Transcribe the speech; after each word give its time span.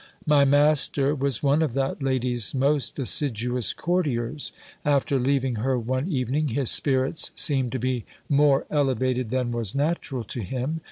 My 0.25 0.45
master 0.45 1.13
was 1.13 1.43
one 1.43 1.61
of 1.61 1.75
that 1.75 2.01
lady's 2.01 2.55
most 2.55 2.97
assiduous 2.97 3.71
courtiers. 3.71 4.51
After 4.83 5.19
leaving 5.19 5.57
her 5.57 5.77
one 5.77 6.07
evening, 6.07 6.47
his 6.47 6.71
spirits 6.71 7.29
seemed 7.35 7.71
to 7.73 7.77
be 7.79 8.05
more 8.27 8.65
elevated 8.71 9.27
than 9.29 9.51
was 9.51 9.75
natural 9.75 10.23
to 10.23 10.41
him. 10.41 10.79